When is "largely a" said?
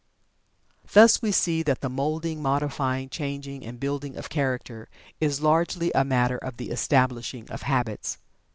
5.43-6.03